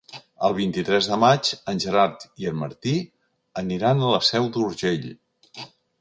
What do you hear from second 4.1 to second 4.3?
la